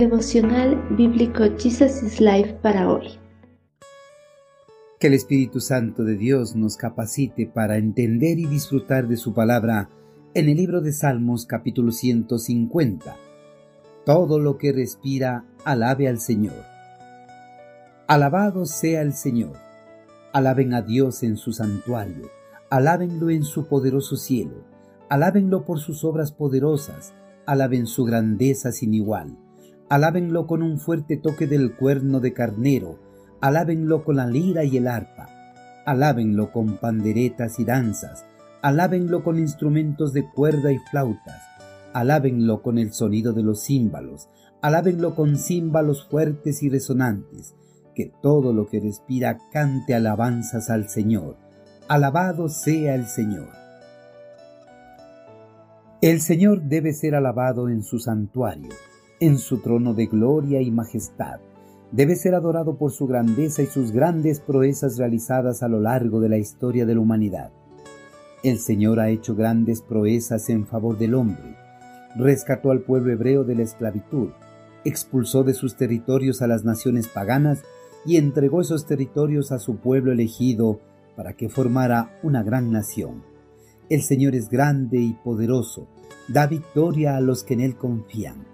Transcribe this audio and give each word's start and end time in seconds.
Devocional 0.00 0.82
Bíblico 0.96 1.44
Jesus 1.58 2.02
is 2.02 2.22
Life 2.22 2.54
para 2.62 2.90
hoy. 2.90 3.18
Que 4.98 5.08
el 5.08 5.12
Espíritu 5.12 5.60
Santo 5.60 6.04
de 6.04 6.16
Dios 6.16 6.56
nos 6.56 6.78
capacite 6.78 7.46
para 7.46 7.76
entender 7.76 8.38
y 8.38 8.46
disfrutar 8.46 9.08
de 9.08 9.18
su 9.18 9.34
palabra 9.34 9.90
en 10.32 10.48
el 10.48 10.56
libro 10.56 10.80
de 10.80 10.94
Salmos 10.94 11.44
capítulo 11.44 11.92
150. 11.92 13.14
Todo 14.06 14.38
lo 14.38 14.56
que 14.56 14.72
respira, 14.72 15.44
alabe 15.66 16.08
al 16.08 16.18
Señor. 16.18 16.64
Alabado 18.06 18.64
sea 18.64 19.02
el 19.02 19.12
Señor. 19.12 19.58
Alaben 20.32 20.72
a 20.72 20.80
Dios 20.80 21.22
en 21.22 21.36
su 21.36 21.52
santuario. 21.52 22.30
Alábenlo 22.70 23.28
en 23.28 23.44
su 23.44 23.66
poderoso 23.66 24.16
cielo. 24.16 24.64
Alábenlo 25.10 25.66
por 25.66 25.78
sus 25.78 26.04
obras 26.04 26.32
poderosas. 26.32 27.12
Alaben 27.44 27.86
su 27.86 28.06
grandeza 28.06 28.72
sin 28.72 28.94
igual. 28.94 29.36
Alábenlo 29.90 30.46
con 30.46 30.62
un 30.62 30.78
fuerte 30.78 31.18
toque 31.18 31.46
del 31.46 31.74
cuerno 31.74 32.20
de 32.20 32.32
carnero. 32.32 32.98
Alábenlo 33.42 34.04
con 34.04 34.16
la 34.16 34.26
lira 34.26 34.64
y 34.64 34.78
el 34.78 34.88
arpa. 34.88 35.28
Alábenlo 35.84 36.52
con 36.52 36.78
panderetas 36.78 37.58
y 37.58 37.64
danzas 37.64 38.24
Alábenlo 38.62 39.24
con 39.24 39.38
instrumentos 39.38 40.12
de 40.12 40.28
cuerda 40.28 40.70
y 40.70 40.78
flautas. 40.90 41.40
Alábenlo 41.94 42.60
con 42.60 42.78
el 42.78 42.92
sonido 42.92 43.32
de 43.32 43.42
los 43.42 43.64
címbalos. 43.64 44.28
Alábenlo 44.60 45.14
con 45.14 45.38
címbalos 45.38 46.06
fuertes 46.10 46.62
y 46.62 46.68
resonantes. 46.68 47.54
Que 47.94 48.12
todo 48.22 48.52
lo 48.52 48.66
que 48.68 48.80
respira 48.80 49.38
cante 49.50 49.94
alabanzas 49.94 50.68
al 50.68 50.90
Señor. 50.90 51.38
Alabado 51.88 52.50
sea 52.50 52.94
el 52.94 53.06
Señor. 53.06 53.48
El 56.02 56.20
Señor 56.20 56.62
debe 56.62 56.92
ser 56.92 57.14
alabado 57.14 57.68
en 57.68 57.82
su 57.82 57.98
santuario, 57.98 58.70
en 59.20 59.36
su 59.36 59.58
trono 59.58 59.92
de 59.92 60.06
gloria 60.06 60.62
y 60.62 60.70
majestad. 60.70 61.40
Debe 61.92 62.16
ser 62.16 62.34
adorado 62.34 62.78
por 62.78 62.90
su 62.90 63.06
grandeza 63.06 63.62
y 63.62 63.66
sus 63.66 63.92
grandes 63.92 64.40
proezas 64.40 64.96
realizadas 64.96 65.62
a 65.62 65.68
lo 65.68 65.78
largo 65.78 66.20
de 66.20 66.30
la 66.30 66.38
historia 66.38 66.86
de 66.86 66.94
la 66.94 67.00
humanidad. 67.00 67.52
El 68.42 68.58
Señor 68.58 68.98
ha 68.98 69.10
hecho 69.10 69.34
grandes 69.34 69.82
proezas 69.82 70.48
en 70.48 70.66
favor 70.66 70.96
del 70.96 71.14
hombre. 71.14 71.56
Rescató 72.16 72.70
al 72.70 72.80
pueblo 72.80 73.12
hebreo 73.12 73.44
de 73.44 73.56
la 73.56 73.62
esclavitud, 73.62 74.30
expulsó 74.84 75.44
de 75.44 75.52
sus 75.52 75.76
territorios 75.76 76.40
a 76.40 76.46
las 76.46 76.64
naciones 76.64 77.06
paganas 77.06 77.62
y 78.06 78.16
entregó 78.16 78.62
esos 78.62 78.86
territorios 78.86 79.52
a 79.52 79.58
su 79.58 79.76
pueblo 79.76 80.12
elegido 80.12 80.80
para 81.14 81.34
que 81.34 81.50
formara 81.50 82.18
una 82.22 82.42
gran 82.42 82.72
nación. 82.72 83.22
El 83.90 84.00
Señor 84.00 84.34
es 84.34 84.48
grande 84.48 84.98
y 84.98 85.12
poderoso, 85.12 85.88
da 86.28 86.46
victoria 86.46 87.16
a 87.16 87.20
los 87.20 87.44
que 87.44 87.54
en 87.54 87.60
Él 87.60 87.76
confían. 87.76 88.46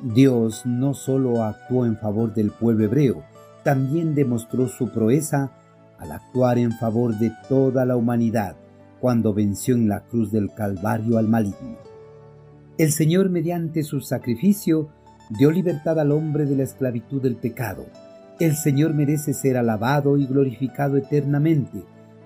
Dios 0.00 0.64
no 0.64 0.94
solo 0.94 1.42
actuó 1.42 1.84
en 1.84 1.96
favor 1.96 2.32
del 2.32 2.50
pueblo 2.50 2.84
hebreo, 2.84 3.24
también 3.64 4.14
demostró 4.14 4.68
su 4.68 4.90
proeza 4.90 5.50
al 5.98 6.12
actuar 6.12 6.58
en 6.58 6.72
favor 6.72 7.18
de 7.18 7.32
toda 7.48 7.84
la 7.84 7.96
humanidad 7.96 8.56
cuando 9.00 9.34
venció 9.34 9.74
en 9.74 9.88
la 9.88 10.00
cruz 10.00 10.30
del 10.30 10.52
Calvario 10.54 11.18
al 11.18 11.28
maligno. 11.28 11.76
El 12.78 12.92
Señor 12.92 13.28
mediante 13.28 13.82
su 13.82 14.00
sacrificio 14.00 14.88
dio 15.30 15.50
libertad 15.50 15.98
al 15.98 16.12
hombre 16.12 16.46
de 16.46 16.56
la 16.56 16.62
esclavitud 16.62 17.20
del 17.20 17.34
pecado. 17.34 17.86
El 18.38 18.54
Señor 18.54 18.94
merece 18.94 19.34
ser 19.34 19.56
alabado 19.56 20.16
y 20.16 20.26
glorificado 20.26 20.96
eternamente, 20.96 21.82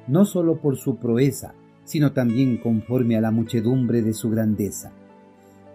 no 0.08 0.26
solo 0.26 0.60
por 0.60 0.76
su 0.76 0.96
proeza, 0.96 1.54
sino 1.84 2.12
también 2.12 2.58
conforme 2.58 3.16
a 3.16 3.22
la 3.22 3.30
muchedumbre 3.30 4.02
de 4.02 4.12
su 4.12 4.28
grandeza. 4.28 4.92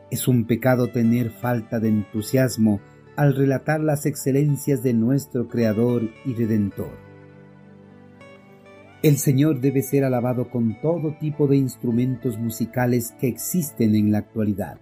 Es 0.10 0.28
un 0.30 0.46
pecado 0.46 0.88
tener 0.88 1.32
falta 1.32 1.80
de 1.80 1.90
entusiasmo 1.90 2.80
al 3.18 3.36
relatar 3.36 3.82
las 3.82 4.06
excelencias 4.06 4.82
de 4.82 4.94
nuestro 4.94 5.50
Creador 5.50 6.10
y 6.24 6.34
Redentor. 6.34 7.08
El 9.04 9.18
Señor 9.18 9.60
debe 9.60 9.82
ser 9.82 10.06
alabado 10.06 10.50
con 10.50 10.80
todo 10.82 11.18
tipo 11.20 11.48
de 11.48 11.58
instrumentos 11.58 12.38
musicales 12.38 13.14
que 13.20 13.28
existen 13.28 13.96
en 13.96 14.12
la 14.12 14.20
actualidad, 14.20 14.80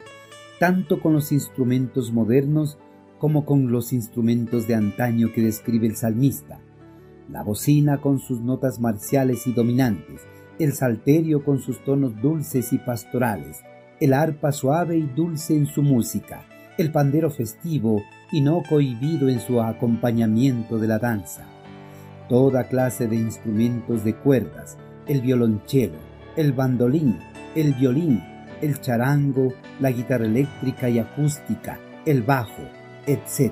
tanto 0.60 1.02
con 1.02 1.14
los 1.14 1.32
instrumentos 1.32 2.12
modernos 2.12 2.78
como 3.18 3.46
con 3.46 3.72
los 3.72 3.94
instrumentos 3.94 4.68
de 4.68 4.76
antaño 4.76 5.34
que 5.34 5.42
describe 5.42 5.88
el 5.88 5.96
salmista. 5.96 6.60
La 7.30 7.42
bocina 7.42 8.00
con 8.00 8.20
sus 8.20 8.42
notas 8.42 8.80
marciales 8.80 9.48
y 9.48 9.54
dominantes, 9.54 10.22
el 10.60 10.74
salterio 10.74 11.44
con 11.44 11.60
sus 11.60 11.84
tonos 11.84 12.22
dulces 12.22 12.72
y 12.74 12.78
pastorales, 12.78 13.64
el 14.00 14.14
arpa 14.14 14.52
suave 14.52 14.98
y 14.98 15.04
dulce 15.04 15.56
en 15.56 15.66
su 15.66 15.82
música, 15.82 16.46
el 16.78 16.92
pandero 16.92 17.30
festivo 17.30 18.04
y 18.32 18.42
no 18.42 18.64
cohibido 18.68 19.30
en 19.30 19.40
su 19.40 19.62
acompañamiento 19.62 20.78
de 20.80 20.88
la 20.88 21.00
danza 21.00 21.46
toda 22.28 22.68
clase 22.68 23.08
de 23.08 23.16
instrumentos 23.16 24.04
de 24.04 24.16
cuerdas, 24.16 24.78
el 25.08 25.22
violonchelo, 25.22 25.98
el 26.36 26.54
bandolín, 26.54 27.20
el 27.56 27.74
violín, 27.74 28.24
el 28.62 28.80
charango, 28.82 29.54
la 29.80 29.92
guitarra 29.92 30.26
eléctrica 30.26 30.90
y 30.90 31.00
acústica, 31.00 31.80
el 32.06 32.24
bajo, 32.24 32.64
etc. 33.06 33.52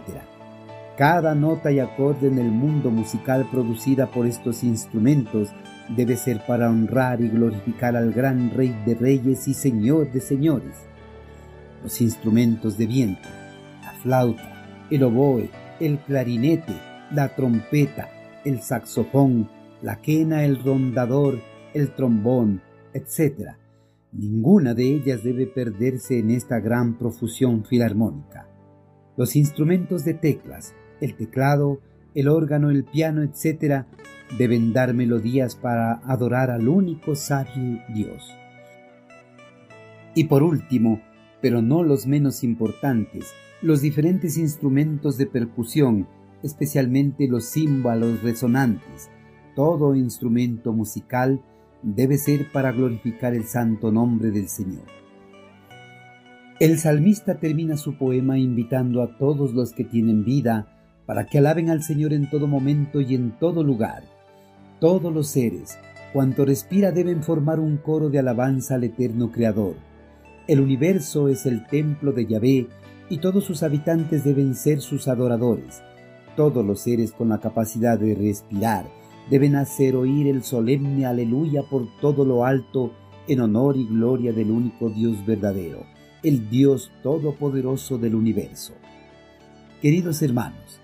Cada 0.97 1.35
nota 1.35 1.71
y 1.71 1.79
acorde 1.79 2.27
en 2.27 2.39
el 2.39 2.51
mundo 2.51 2.89
musical 2.89 3.47
producida 3.51 4.07
por 4.07 4.25
estos 4.25 4.63
instrumentos 4.63 5.49
debe 5.89 6.15
ser 6.15 6.45
para 6.45 6.69
honrar 6.69 7.21
y 7.21 7.29
glorificar 7.29 7.95
al 7.95 8.13
gran 8.13 8.51
Rey 8.51 8.75
de 8.85 8.95
Reyes 8.95 9.47
y 9.47 9.53
Señor 9.53 10.11
de 10.11 10.21
Señores. 10.21 10.75
Los 11.83 11.99
instrumentos 12.01 12.77
de 12.77 12.87
viento, 12.87 13.27
la 13.81 13.91
flauta, 14.01 14.53
el 14.89 15.03
oboe, 15.03 15.49
el 15.79 15.99
clarinete, 15.99 16.73
la 17.11 17.35
trompeta, 17.35 18.09
el 18.45 18.61
saxofón, 18.61 19.49
la 19.81 20.01
quena, 20.01 20.45
el 20.45 20.63
rondador, 20.63 21.39
el 21.73 21.93
trombón, 21.93 22.61
etc. 22.93 23.55
Ninguna 24.11 24.73
de 24.73 24.83
ellas 24.83 25.23
debe 25.23 25.47
perderse 25.47 26.19
en 26.19 26.31
esta 26.31 26.59
gran 26.59 26.97
profusión 26.97 27.65
filarmónica. 27.65 28.47
Los 29.17 29.35
instrumentos 29.35 30.05
de 30.05 30.13
teclas, 30.13 30.73
el 31.01 31.15
teclado, 31.15 31.79
el 32.15 32.27
órgano, 32.27 32.69
el 32.69 32.83
piano, 32.83 33.21
etc., 33.21 33.85
deben 34.37 34.73
dar 34.73 34.93
melodías 34.93 35.55
para 35.55 35.93
adorar 36.05 36.49
al 36.49 36.67
único 36.67 37.15
sabio 37.15 37.81
Dios. 37.93 38.31
Y 40.15 40.25
por 40.25 40.43
último, 40.43 41.01
pero 41.41 41.61
no 41.61 41.83
los 41.83 42.07
menos 42.07 42.43
importantes, 42.43 43.33
los 43.61 43.81
diferentes 43.81 44.37
instrumentos 44.37 45.17
de 45.17 45.25
percusión 45.27 46.07
especialmente 46.43 47.27
los 47.27 47.45
címbalos 47.45 48.21
resonantes. 48.21 49.09
Todo 49.55 49.95
instrumento 49.95 50.73
musical 50.73 51.41
debe 51.81 52.17
ser 52.17 52.51
para 52.51 52.71
glorificar 52.71 53.33
el 53.33 53.45
santo 53.45 53.91
nombre 53.91 54.29
del 54.29 54.49
Señor. 54.49 54.85
El 56.59 56.77
salmista 56.77 57.39
termina 57.39 57.77
su 57.77 57.97
poema 57.97 58.37
invitando 58.37 59.01
a 59.01 59.17
todos 59.17 59.53
los 59.53 59.73
que 59.73 59.83
tienen 59.83 60.23
vida 60.23 60.82
para 61.05 61.25
que 61.25 61.37
alaben 61.37 61.69
al 61.69 61.83
Señor 61.83 62.13
en 62.13 62.29
todo 62.29 62.47
momento 62.47 63.01
y 63.01 63.15
en 63.15 63.31
todo 63.31 63.63
lugar. 63.63 64.03
Todos 64.79 65.13
los 65.13 65.27
seres, 65.27 65.77
cuanto 66.11 66.45
respira, 66.45 66.91
deben 66.91 67.23
formar 67.23 67.59
un 67.59 67.77
coro 67.77 68.09
de 68.09 68.19
alabanza 68.19 68.75
al 68.75 68.83
eterno 68.83 69.31
Creador. 69.31 69.75
El 70.47 70.59
universo 70.59 71.29
es 71.29 71.45
el 71.45 71.65
templo 71.67 72.11
de 72.11 72.25
Yahvé 72.25 72.67
y 73.09 73.17
todos 73.17 73.45
sus 73.45 73.63
habitantes 73.63 74.23
deben 74.23 74.55
ser 74.55 74.81
sus 74.81 75.07
adoradores. 75.07 75.81
Todos 76.35 76.65
los 76.65 76.81
seres 76.81 77.11
con 77.11 77.29
la 77.29 77.39
capacidad 77.39 77.99
de 77.99 78.15
respirar 78.15 78.85
deben 79.29 79.55
hacer 79.55 79.95
oír 79.95 80.27
el 80.27 80.43
solemne 80.43 81.05
aleluya 81.05 81.63
por 81.63 81.87
todo 82.01 82.25
lo 82.25 82.45
alto 82.45 82.91
en 83.27 83.39
honor 83.39 83.77
y 83.77 83.85
gloria 83.85 84.33
del 84.33 84.51
único 84.51 84.89
Dios 84.89 85.25
verdadero, 85.25 85.85
el 86.23 86.49
Dios 86.49 86.91
todopoderoso 87.01 87.97
del 87.97 88.15
universo. 88.15 88.73
Queridos 89.81 90.21
hermanos, 90.21 90.81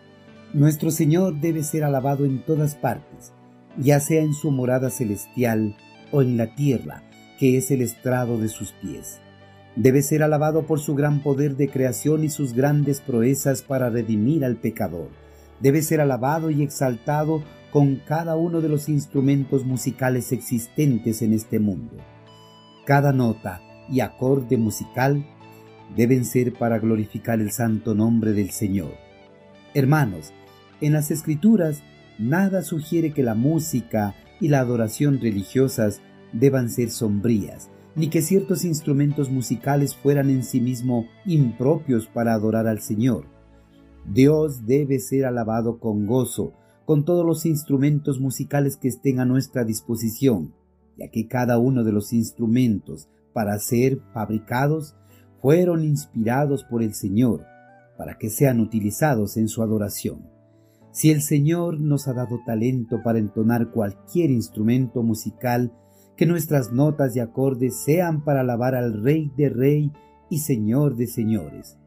nuestro 0.53 0.91
Señor 0.91 1.39
debe 1.39 1.63
ser 1.63 1.83
alabado 1.83 2.25
en 2.25 2.39
todas 2.39 2.75
partes, 2.75 3.33
ya 3.77 3.99
sea 3.99 4.21
en 4.21 4.33
su 4.33 4.51
morada 4.51 4.89
celestial 4.89 5.75
o 6.11 6.21
en 6.21 6.37
la 6.37 6.55
tierra, 6.55 7.03
que 7.39 7.57
es 7.57 7.71
el 7.71 7.81
estrado 7.81 8.37
de 8.37 8.49
sus 8.49 8.71
pies. 8.73 9.19
Debe 9.75 10.01
ser 10.01 10.23
alabado 10.23 10.65
por 10.65 10.79
su 10.79 10.95
gran 10.95 11.21
poder 11.21 11.55
de 11.55 11.69
creación 11.69 12.23
y 12.23 12.29
sus 12.29 12.53
grandes 12.53 13.01
proezas 13.01 13.61
para 13.61 13.89
redimir 13.89 14.43
al 14.43 14.57
pecador 14.57 15.09
debe 15.59 15.81
ser 15.81 16.01
alabado 16.01 16.49
y 16.49 16.63
exaltado 16.63 17.43
con 17.71 17.97
cada 17.97 18.35
uno 18.35 18.61
de 18.61 18.69
los 18.69 18.89
instrumentos 18.89 19.65
musicales 19.65 20.31
existentes 20.31 21.21
en 21.21 21.33
este 21.33 21.59
mundo. 21.59 21.97
Cada 22.85 23.13
nota 23.13 23.61
y 23.89 23.99
acorde 23.99 24.57
musical 24.57 25.25
deben 25.95 26.25
ser 26.25 26.53
para 26.53 26.79
glorificar 26.79 27.39
el 27.39 27.51
santo 27.51 27.93
nombre 27.93 28.33
del 28.33 28.51
Señor. 28.51 28.93
Hermanos, 29.73 30.33
en 30.81 30.93
las 30.93 31.11
escrituras 31.11 31.83
nada 32.17 32.61
sugiere 32.61 33.11
que 33.11 33.23
la 33.23 33.35
música 33.35 34.15
y 34.39 34.47
la 34.47 34.59
adoración 34.59 35.19
religiosas 35.21 36.01
deban 36.33 36.69
ser 36.69 36.91
sombrías, 36.91 37.69
ni 37.95 38.09
que 38.09 38.21
ciertos 38.21 38.65
instrumentos 38.65 39.29
musicales 39.29 39.95
fueran 39.95 40.29
en 40.29 40.43
sí 40.43 40.61
mismo 40.61 41.07
impropios 41.25 42.07
para 42.07 42.33
adorar 42.33 42.67
al 42.67 42.81
Señor 42.81 43.39
Dios 44.11 44.65
debe 44.65 44.99
ser 44.99 45.25
alabado 45.25 45.79
con 45.79 46.07
gozo, 46.07 46.53
con 46.85 47.05
todos 47.05 47.23
los 47.23 47.45
instrumentos 47.45 48.19
musicales 48.19 48.75
que 48.75 48.87
estén 48.87 49.19
a 49.19 49.25
nuestra 49.25 49.63
disposición, 49.63 50.55
ya 50.97 51.09
que 51.09 51.27
cada 51.27 51.59
uno 51.59 51.83
de 51.83 51.91
los 51.91 52.11
instrumentos 52.11 53.07
para 53.33 53.57
ser 53.59 53.99
fabricados 54.11 54.95
fueron 55.41 55.83
inspirados 55.83 56.63
por 56.63 56.81
el 56.81 56.95
Señor, 56.95 57.45
para 57.97 58.17
que 58.17 58.31
sean 58.31 58.59
utilizados 58.59 59.37
en 59.37 59.47
su 59.47 59.61
adoración. 59.61 60.38
Si 60.91 61.11
el 61.11 61.21
Señor 61.21 61.79
nos 61.79 62.07
ha 62.07 62.13
dado 62.13 62.39
talento 62.45 63.01
para 63.03 63.19
entonar 63.19 63.69
cualquier 63.71 64.31
instrumento 64.31 65.03
musical, 65.03 65.71
que 66.15 66.25
nuestras 66.25 66.73
notas 66.73 67.15
y 67.15 67.19
acordes 67.19 67.81
sean 67.83 68.23
para 68.23 68.41
alabar 68.41 68.75
al 68.75 69.01
Rey 69.03 69.31
de 69.37 69.49
Rey 69.49 69.91
y 70.29 70.39
Señor 70.39 70.95
de 70.95 71.07
Señores. 71.07 71.77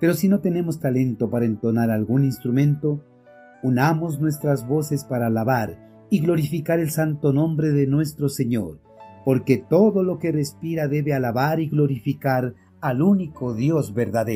Pero 0.00 0.14
si 0.14 0.28
no 0.28 0.40
tenemos 0.40 0.80
talento 0.80 1.30
para 1.30 1.46
entonar 1.46 1.90
algún 1.90 2.24
instrumento, 2.24 3.04
unamos 3.62 4.20
nuestras 4.20 4.66
voces 4.66 5.04
para 5.04 5.28
alabar 5.28 6.06
y 6.10 6.20
glorificar 6.20 6.80
el 6.80 6.90
santo 6.90 7.32
nombre 7.32 7.70
de 7.70 7.86
nuestro 7.86 8.28
Señor, 8.28 8.80
porque 9.24 9.58
todo 9.58 10.02
lo 10.02 10.18
que 10.18 10.32
respira 10.32 10.88
debe 10.88 11.14
alabar 11.14 11.60
y 11.60 11.68
glorificar 11.68 12.54
al 12.80 13.02
único 13.02 13.54
Dios 13.54 13.94
verdadero. 13.94 14.28